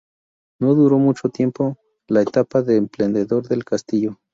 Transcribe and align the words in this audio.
No 0.59 0.73
duró 0.73 0.97
mucho 0.97 1.29
tiempo 1.29 1.77
la 2.07 2.23
etapa 2.23 2.63
de 2.63 2.79
esplendor 2.79 3.47
del 3.47 3.63
castillo. 3.63 4.17